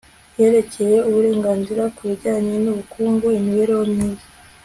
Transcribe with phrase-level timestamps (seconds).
[0.39, 4.25] yerekeye uburenganzira ku bijyanye n ubukungu imibereho myiza